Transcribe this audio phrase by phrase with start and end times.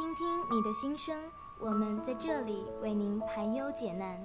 [0.00, 1.14] 倾听你的心声，
[1.58, 4.16] 我们在这里为您排忧解难。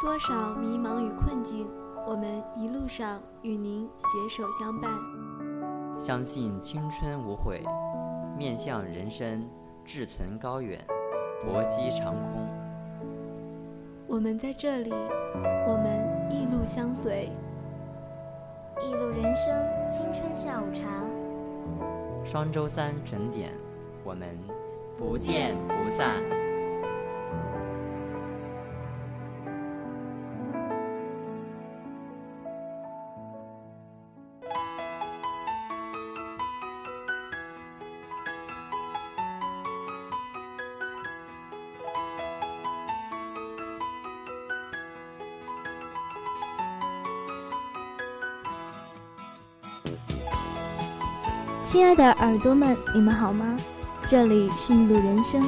[0.00, 1.68] 多少迷茫与困境，
[2.06, 4.92] 我们一路上与您携手相伴。
[5.98, 7.64] 相信青春无悔，
[8.38, 9.50] 面向人生
[9.84, 10.86] 志存高远，
[11.44, 12.46] 搏击长空。
[14.06, 14.92] 我们在这里，
[15.66, 17.32] 我们一路相随。
[18.80, 19.52] 一路人生，
[19.88, 20.84] 青春下午茶。
[22.24, 23.52] 双周三整点，
[24.04, 24.28] 我们
[24.98, 26.22] 不见不散。
[51.64, 53.56] 亲爱的耳朵们，你们好吗？
[54.12, 55.42] 这里是一路人生，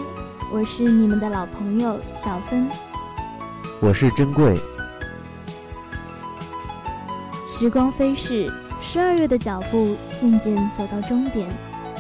[0.50, 2.66] 我是你们的老朋友小芬。
[3.78, 4.58] 我是珍贵。
[7.46, 11.46] 时光飞逝，十二月的脚步渐渐走到终点，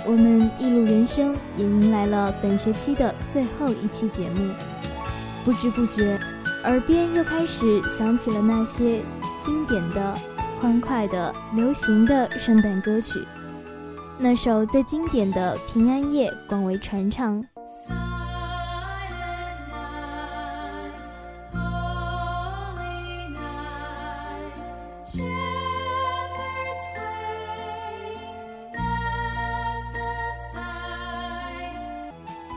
[0.06, 4.50] 我们一路人生也迎来了本学期的最后一期节目。
[5.44, 6.18] 不知不觉，
[6.62, 9.02] 耳边又开始响起了那些
[9.42, 10.14] 经典的、
[10.62, 13.22] 欢快的、流行的圣诞歌曲。
[14.16, 17.44] 那首最经典的《平安夜》广为传唱。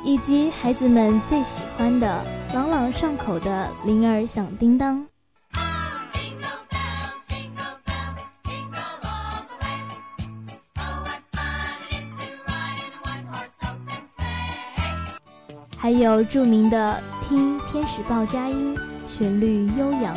[0.04, 5.02] 以及孩子们最喜欢的、朗朗上口的《铃儿响叮当》。
[15.88, 20.14] 还有著名的《听天使报佳音》，旋律悠扬。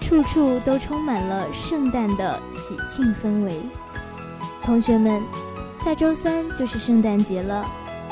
[0.00, 3.60] 处处都充满了圣诞的喜庆氛围。
[4.62, 5.22] 同学们，
[5.78, 7.66] 下周三就是圣诞节了，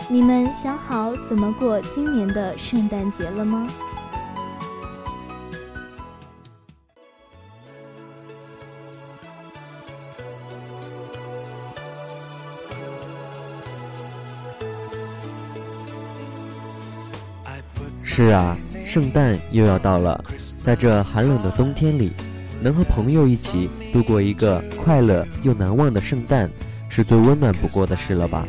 [0.07, 3.67] 你们想好怎么过今年的圣诞节了吗？
[18.19, 20.25] 是啊，圣诞又要到了，
[20.61, 22.11] 在这寒冷的冬天里，
[22.61, 26.51] 能和朋友一起度过一个快乐又难忘的圣诞，
[26.89, 28.45] 是最温暖不过的事了吧？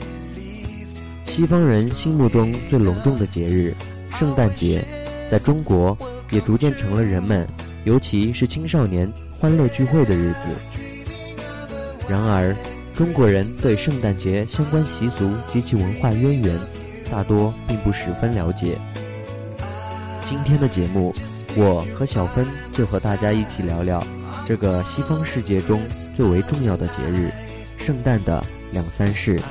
[1.24, 3.76] 西方人心目中最隆重的节日——
[4.10, 4.84] 圣诞节，
[5.30, 5.96] 在中国
[6.32, 7.48] 也逐渐成了人们，
[7.84, 9.08] 尤其是青少年
[9.40, 11.30] 欢乐聚会的日子。
[12.10, 12.56] 然而，
[12.96, 16.58] 中国人对圣诞节相关习俗及其文化渊源，
[17.12, 18.76] 大多并不十分了解。
[20.30, 21.12] 今天的节目，
[21.56, 24.06] 我和小芬就和大家一起聊聊
[24.46, 25.82] 这个西方世界中
[26.16, 27.32] 最为重要的节日——
[27.80, 29.42] 圣诞的两三事。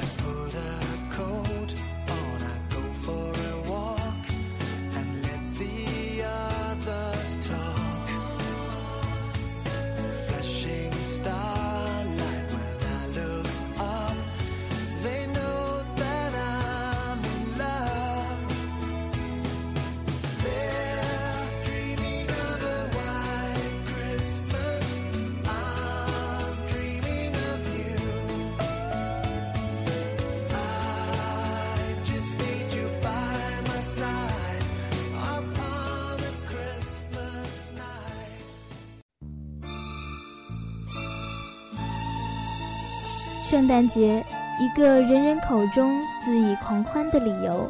[43.48, 44.22] 圣诞节，
[44.60, 47.66] 一个人人口中恣意狂欢的理由。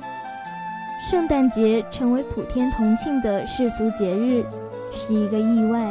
[1.09, 4.45] 圣诞节成为普天同庆的世俗节日，
[4.92, 5.89] 是一个意外，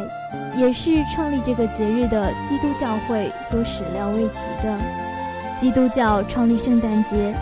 [0.58, 4.78] 也是创立这个节日的基督教会所始料未及的。
[5.58, 7.34] 基督教创立圣诞节，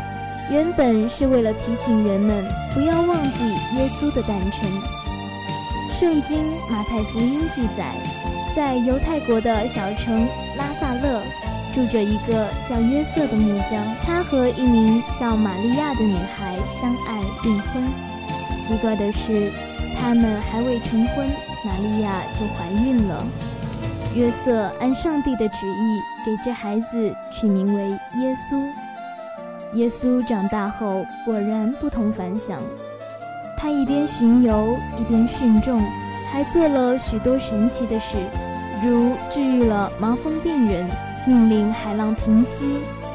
[0.51, 2.45] 原本是为了提醒人们
[2.75, 3.43] 不要忘记
[3.75, 4.69] 耶稣的诞辰。
[5.91, 7.95] 圣经马太福音记载，
[8.55, 10.84] 在犹太国的小城拉萨。
[11.75, 17.83] 住着一个叫约瑟的木匠，他和一名叫玛利亚的女孩相爱订婚。
[18.57, 19.51] 奇怪的是，
[19.99, 21.27] 他们还未成婚，
[21.65, 23.27] 玛利亚就怀孕了。
[24.15, 28.65] 约瑟按上帝的旨意给这孩子取名为耶稣。
[29.73, 32.61] 耶稣长大后果然不同凡响。
[33.57, 35.83] 他一边巡游，一边训众，
[36.31, 38.15] 还做了许多神奇的事，
[38.81, 40.89] 如治愈了麻风病人，
[41.25, 42.65] 命令海浪平息，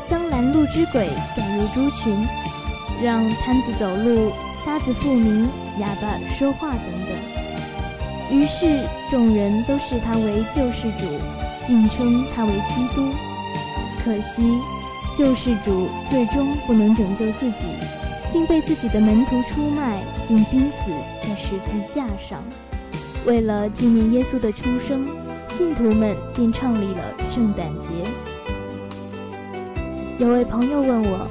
[0.06, 2.26] 将拦路之鬼赶入猪群，
[3.02, 4.32] 让瘫子走路，
[4.64, 5.48] 瞎子复明，
[5.78, 8.36] 哑巴说话等等。
[8.36, 11.06] 于是众人都视他为救世主，
[11.66, 13.10] 敬称他为基督。
[14.04, 14.58] 可惜，
[15.16, 17.66] 救世主最终不能拯救自己。
[18.32, 22.40] 竟被自己的门徒出卖，并钉死在十字架上。
[23.26, 25.08] 为了纪念耶稣的出生，
[25.48, 27.88] 信徒们便创立了圣诞节。
[30.18, 31.26] 有位朋友问我，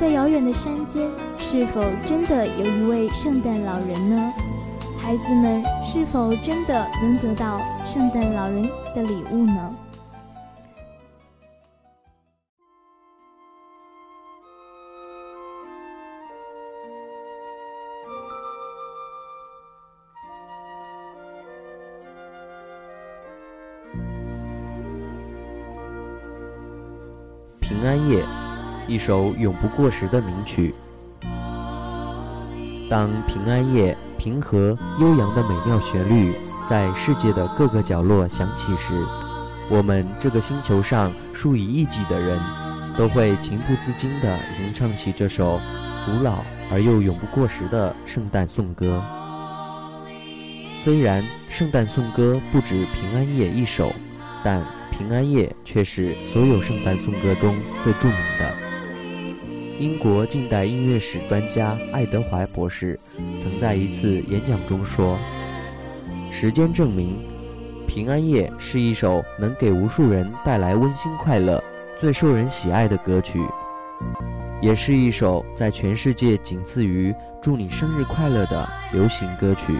[0.00, 1.08] 在遥远的山间，
[1.38, 4.32] 是否真的有一位圣诞老人呢？
[4.98, 8.62] 孩子们是否真的能得到圣诞老人
[8.96, 9.70] 的礼物呢？
[27.72, 28.22] 平安夜，
[28.86, 30.74] 一首永不过时的名曲。
[32.90, 36.34] 当平安夜平和悠扬的美妙旋律
[36.68, 38.92] 在世界的各个角落响起时，
[39.70, 42.38] 我们这个星球上数以亿计的人，
[42.94, 45.58] 都会情不自禁地吟唱起这首
[46.04, 49.02] 古老而又永不过时的圣诞颂歌。
[50.84, 53.90] 虽然圣诞颂歌不止平安夜一首，
[54.44, 54.62] 但。
[54.92, 58.54] 平安夜却是所有圣诞颂歌中最著名的。
[59.80, 63.00] 英国近代音乐史专家爱德华博士
[63.40, 65.18] 曾在一次演讲中说
[66.30, 67.16] ：“时间证明，
[67.86, 71.62] 平安夜是一首能给无数人带来温馨快乐、
[71.98, 73.40] 最受人喜爱的歌曲，
[74.60, 77.12] 也是一首在全世界仅次于
[77.42, 79.74] ‘祝你生日快乐’的流行歌曲。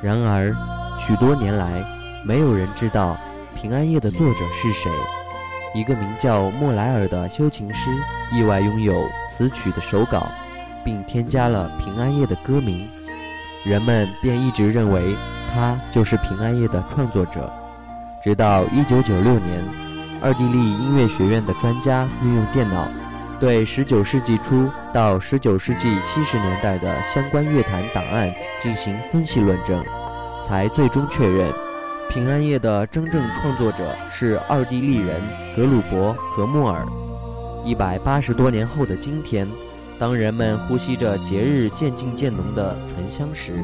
[0.00, 0.54] 然而，
[1.00, 1.84] 许多年来，
[2.24, 3.18] 没有人知道。”
[3.56, 4.90] 平安夜的作者是谁？
[5.74, 7.90] 一个名叫莫莱尔的修琴师
[8.30, 10.28] 意外拥有此曲的手稿，
[10.84, 12.86] 并添加了平安夜的歌名，
[13.64, 15.16] 人们便一直认为
[15.52, 17.50] 他就是平安夜的创作者。
[18.22, 19.64] 直到1996年，
[20.20, 22.86] 奥地利音乐学院的专家运用电脑，
[23.40, 29.82] 对19世纪初到19世纪70年代的相关乐坛档案进行分析论证，
[30.44, 31.50] 才最终确认。
[32.08, 35.20] 平安夜的真正创作者是奥地利人
[35.54, 36.86] 格鲁伯和莫尔。
[37.64, 39.46] 一百八十多年后的今天，
[39.98, 43.62] 当人们呼吸着节日渐近渐浓的醇香时，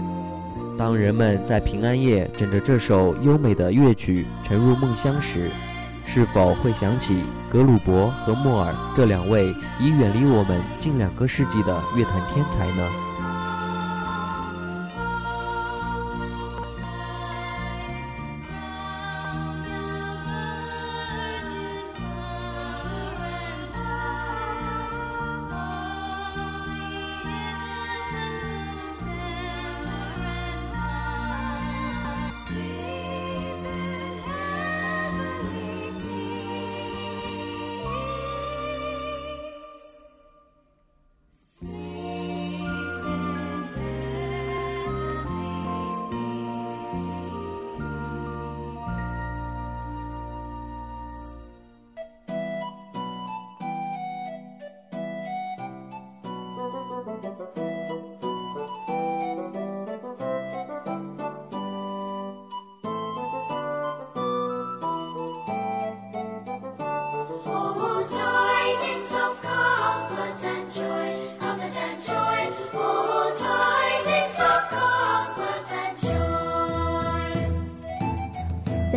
[0.77, 5.51] 当人们在平安夜枕着这首优美的乐曲沉入梦乡时，
[6.05, 13.12] 是否会想起格鲁伯和莫尔这两位已远离我们近两个世纪的乐坛天才呢？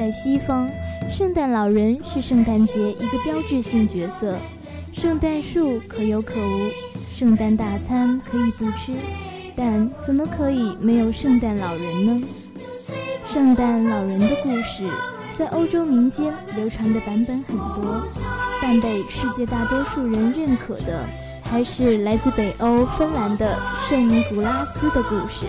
[0.05, 0.69] 在西方，
[1.09, 4.37] 圣诞老人是圣诞节一个标志性角色。
[4.93, 6.69] 圣诞树可有可无，
[7.11, 8.99] 圣诞大餐可以不吃，
[9.55, 12.27] 但怎么可以没有圣诞老人呢？
[13.33, 14.87] 圣诞老人的故事
[15.33, 18.03] 在欧洲民间流传的版本很多，
[18.61, 21.03] 但被世界大多数人认可的
[21.45, 23.57] 还是来自北欧芬兰的
[23.89, 25.47] 圣尼古拉斯的故事。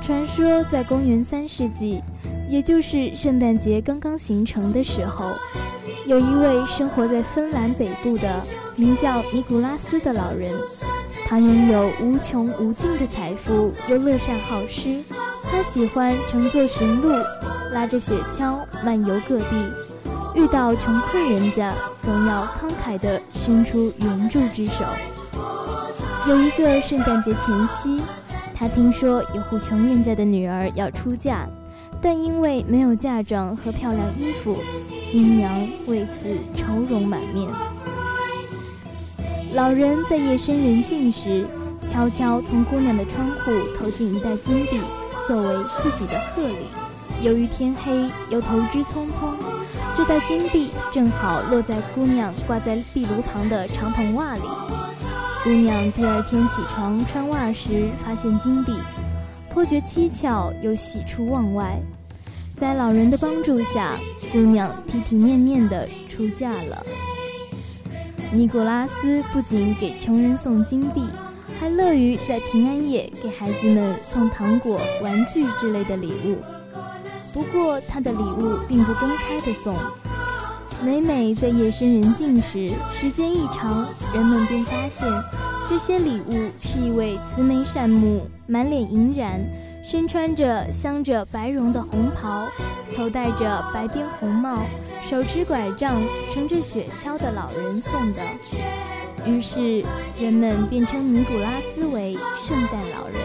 [0.00, 2.00] 传说在公元三世纪。
[2.48, 5.32] 也就是圣诞节刚刚形成的时候，
[6.06, 8.42] 有一位生活在芬兰北部的
[8.74, 10.50] 名叫尼古拉斯的老人，
[11.26, 15.04] 他拥有无穷无尽的财富，又乐善好施。
[15.50, 17.10] 他喜欢乘坐驯鹿，
[17.72, 19.46] 拉着雪橇漫游各地，
[20.34, 24.84] 遇到穷困人家，总要慷慨地伸出援助之手。
[26.26, 28.02] 有一个圣诞节前夕。
[28.60, 31.48] 他听说有户穷人家的女儿要出嫁，
[32.00, 34.56] 但因为没有嫁妆和漂亮衣服，
[35.00, 37.48] 新娘为此愁容满面。
[39.54, 41.46] 老人在夜深人静时，
[41.88, 44.80] 悄悄从姑娘的窗户投进一袋金币，
[45.26, 46.66] 作为自己的贺礼。
[47.20, 49.34] 由于天黑，又投之匆匆，
[49.94, 54.42] 这袋金币正好落在姑娘挂在壁炉旁的长筒袜里。
[55.42, 58.72] 姑娘第二天起床穿袜时，发现金币，
[59.58, 61.76] 颇觉蹊跷，又喜出望外。
[62.54, 63.98] 在老人的帮助下，
[64.30, 66.86] 姑娘体体面面地出嫁了。
[68.32, 71.08] 尼古拉斯不仅给穷人送金币，
[71.58, 76.36] 还乐于在平安夜给孩子们送糖果、玩具之类的礼物。
[77.34, 79.74] 不过，他的礼物并不公开的送。
[80.84, 83.84] 每每在夜深人静时，时间一长，
[84.14, 85.08] 人们便发现，
[85.68, 89.38] 这些礼物是一位慈眉善目、满脸银染。
[89.84, 92.46] 身穿着镶着白绒的红袍，
[92.94, 94.62] 头戴着白边红帽，
[95.08, 98.22] 手持拐杖，乘着雪橇的老人送的。
[99.24, 99.82] 于是
[100.20, 103.16] 人们便称尼古拉斯为圣诞老人。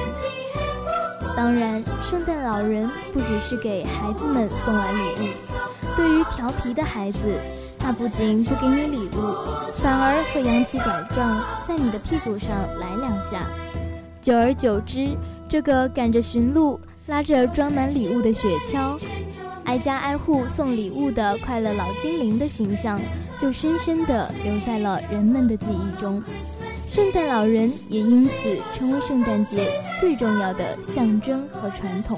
[1.35, 5.27] 当然，圣诞老人不只是给孩子们送来礼物，
[5.97, 7.19] 对于调皮的孩子，
[7.83, 9.19] 他不仅不给你礼物，
[9.73, 12.49] 反而会扬起拐杖，在你的屁股上
[12.79, 13.45] 来两下。
[14.21, 15.09] 久而久之，
[15.49, 18.97] 这个赶着驯鹿、拉着装满礼物的雪橇、
[19.65, 23.01] 挨家挨户送礼物的快乐老精灵的形象，
[23.37, 26.23] 就深深地留在了人们的记忆中。
[26.87, 32.17] 圣诞老人也因此成为圣诞节最重要的象征和传统。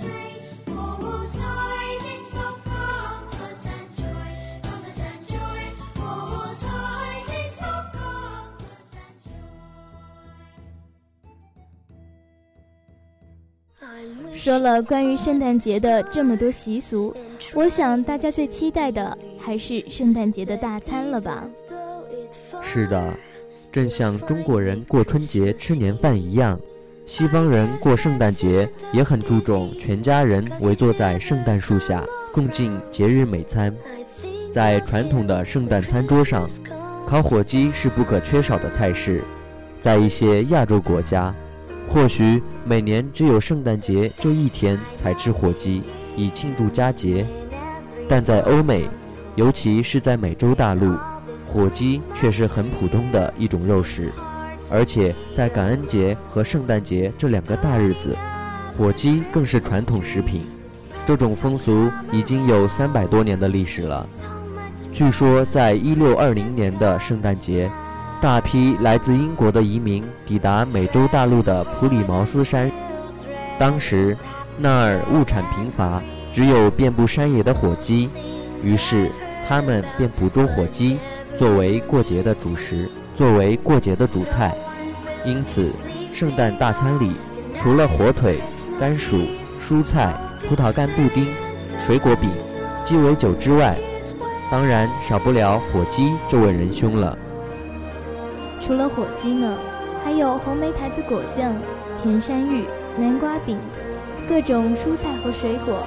[14.33, 17.15] 说了关于圣诞节的这么多习俗，
[17.53, 21.43] 我想大家最期待的还是圣诞节的大餐了吧？
[22.61, 23.13] 是的，
[23.71, 26.59] 正像中国人过春节吃年饭一样，
[27.05, 33.73] 西方人过圣诞节也很注重全家人围坐在圣诞树下共进节日美餐。
[34.51, 36.47] 在传统的圣诞餐桌上，
[37.07, 39.23] 烤火鸡是不可缺少的菜式。
[39.79, 41.33] 在一些亚洲国家。
[41.87, 45.81] 或许每年只有圣诞节这一天才吃火鸡，
[46.15, 47.25] 以庆祝佳节，
[48.09, 48.89] 但在欧美，
[49.35, 50.97] 尤其是在美洲大陆，
[51.47, 54.09] 火鸡却是很普通的一种肉食，
[54.69, 58.17] 而且在感恩节和圣诞节这两个大日子，
[58.77, 60.45] 火鸡更是传统食品。
[61.05, 64.05] 这种风俗已经有三百多年的历史了。
[64.91, 67.71] 据说，在一六二零年的圣诞节。
[68.25, 72.71] 大批来自英国的移民抵达美洲大陆的普里茅斯山，
[73.59, 74.17] 当时
[74.57, 76.01] 那儿物产贫乏，
[76.33, 78.09] 只有遍布山野的火鸡，
[78.63, 79.11] 于是
[79.47, 80.97] 他们便捕捉火鸡
[81.37, 84.55] 作为过节的主食，作为过节的主菜。
[85.23, 85.71] 因此，
[86.11, 87.11] 圣诞大餐里
[87.59, 88.39] 除了火腿、
[88.79, 89.23] 甘薯、
[89.61, 90.11] 蔬菜、
[90.49, 91.27] 葡萄干布丁、
[91.85, 92.31] 水果饼、
[92.83, 93.77] 鸡尾酒之外，
[94.49, 97.15] 当然少不了火鸡这位仁兄了。
[98.65, 99.55] 除了火鸡呢，
[100.03, 101.53] 还有红莓台子果酱、
[102.01, 102.65] 甜山芋、
[102.97, 103.59] 南瓜饼、
[104.27, 105.83] 各种蔬菜和水果，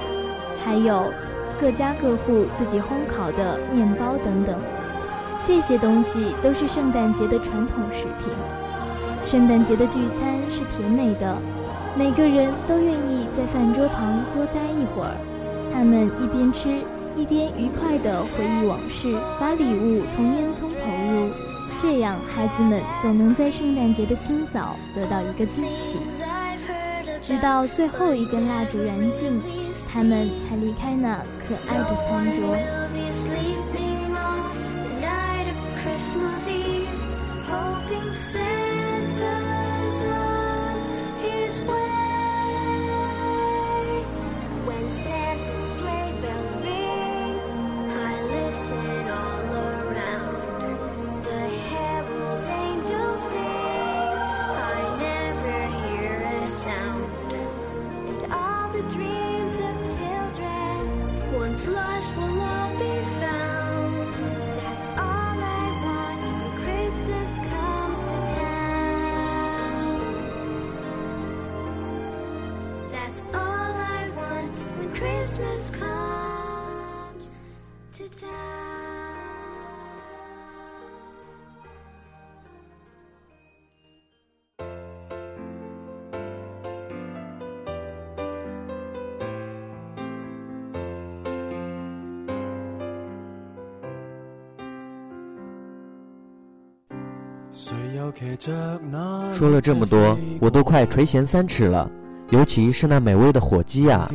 [0.63, 1.11] 还有
[1.59, 4.55] 各家各户自己烘烤的面包等等。
[5.43, 8.31] 这些东西都是圣诞节的传统食品。
[9.25, 11.35] 圣诞节的聚餐是甜美的，
[11.97, 15.17] 每个人都愿意在饭桌旁多待一会儿。
[15.73, 16.69] 他们一边吃，
[17.17, 21.48] 一边愉快地回忆往事，把礼物从烟囱投入。
[21.81, 25.97] 这样，孩子们总能在圣诞节的清早得到一个惊喜。
[27.21, 29.41] 直到最后一根蜡烛燃尽，
[29.91, 32.57] 他们才离开那可爱的餐桌。
[99.33, 101.91] 说了这么多，我都快垂涎三尺了。
[102.29, 104.09] 尤其是那美味的火鸡呀！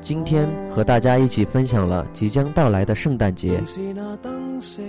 [0.00, 3.60] 今天和大家一起分享了即将到来的圣诞节。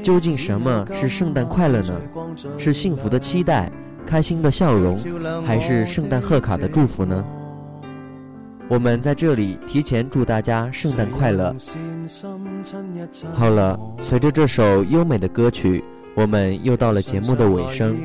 [0.04, 2.00] 究竟什么是圣诞快乐呢？
[2.60, 3.72] 是幸福的期待、
[4.06, 4.96] 开心的笑容，
[5.44, 7.26] 还是圣诞贺卡的祝福呢？
[8.68, 11.56] 我们在这里提前祝大家圣诞快乐。
[13.34, 15.84] 好了，随着这首优美的歌曲，
[16.16, 17.96] 我们又到了节目的尾声。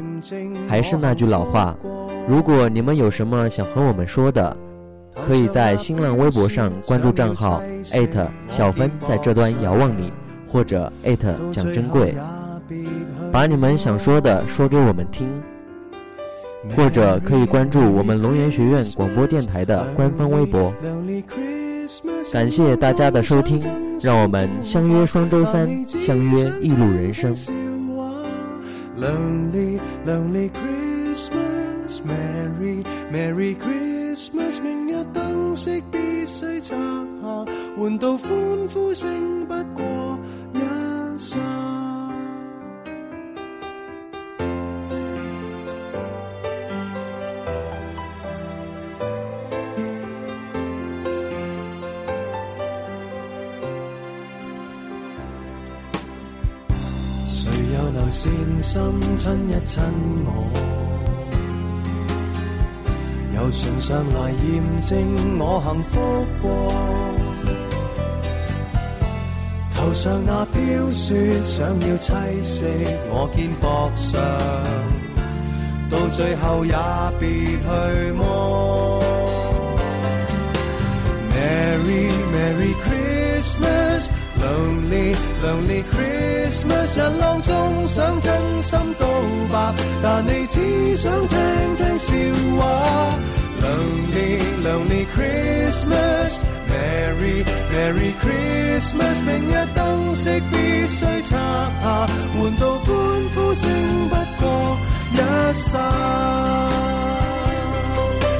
[0.68, 1.76] 还是那句老话。
[2.28, 4.56] 如果你们有什么想和我们说的，
[5.24, 7.62] 可以在新浪微博上关注账号
[8.48, 10.12] 小芬在这端遥望你，
[10.46, 10.92] 或者
[11.52, 12.14] 蒋珍贵，
[13.32, 15.28] 把你们想说的说给我们听，
[16.74, 20.74] 或者可以关注我们龙岩学院广播电台的官方微博。
[22.32, 23.62] 感谢大家的收听，
[24.00, 27.34] 让我们相约双周三，相约一路人生。
[28.96, 37.44] Lonely lonely christmas merry merry christmas 明日灯饰必须拆下
[37.76, 38.30] 换到欢
[38.72, 40.18] 呼声不过
[40.54, 41.65] 一刹
[58.76, 59.82] 心亲一亲
[60.26, 60.28] 我？
[63.34, 65.98] 又唇上来验证我幸福
[66.42, 66.46] 过，
[69.74, 72.66] 头上那飘雪想要栖息
[73.08, 74.20] 我肩膊上，
[75.88, 76.74] 到最后也
[77.18, 79.00] 别去摸。
[81.32, 84.10] Merry Merry Christmas。
[84.40, 89.06] Lonely Lonely Christmas，人浪中想真心告
[89.50, 92.14] 白，但你只想听听笑
[92.58, 93.18] 话。
[93.62, 101.30] Lonely Lonely Christmas，Merry Merry Christmas，明日灯饰必须拆
[101.80, 102.86] 下，换到欢
[103.34, 103.64] 呼声
[104.08, 104.44] 不过
[105.12, 105.14] 一
[105.52, 105.72] 刹。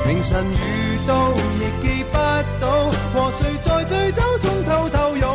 [0.06, 0.56] 明晨遇
[1.08, 1.34] 到亦
[1.82, 2.14] 记不
[2.60, 2.64] 到，
[3.12, 5.25] 和谁在醉酒中偷偷拥，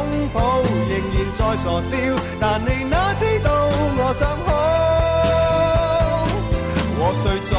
[1.01, 1.97] 仍然在傻笑，
[2.39, 3.49] 但你哪知道
[3.97, 4.49] 我想好。
[6.97, 7.51] 和谁撞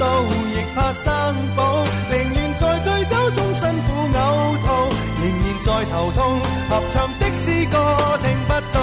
[0.00, 0.04] 到
[0.50, 1.06] 亦怕生
[1.54, 4.66] 保，宁愿在醉酒中辛苦呕吐，
[5.22, 7.76] 仍然在头痛，合唱的诗歌
[8.22, 8.76] 听不到。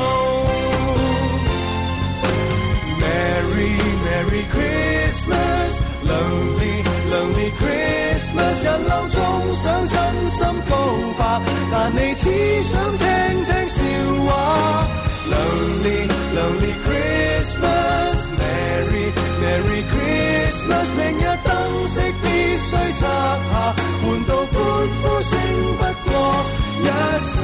[3.01, 3.73] Merry
[4.06, 6.73] Merry Christmas，Lonely
[7.12, 9.19] Lonely Christmas，人浪中
[9.51, 9.97] 想真
[10.30, 10.73] 心告
[11.17, 13.14] 白，但你只想听。
[15.84, 16.00] Lonely
[16.34, 19.06] Lonely Christmas，Merry
[19.42, 21.50] Merry Christmas，明日灯
[21.86, 23.04] 饰必须拆下，
[24.02, 24.54] 换到欢
[25.02, 25.38] 呼声
[25.76, 26.10] 不过
[26.80, 26.82] 一
[27.26, 27.38] 刹。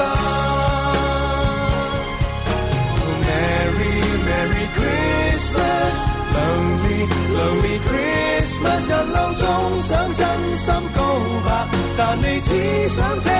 [3.21, 7.01] Merry Merry Christmas，Lonely
[7.37, 9.45] Lonely Christmas，人浪中
[9.83, 10.25] 想真
[10.57, 11.01] 心告
[11.45, 13.31] 白，但你只想听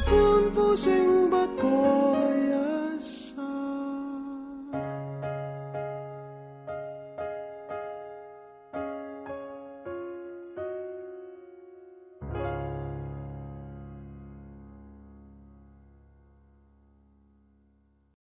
[0.00, 2.21] 欢呼声不过。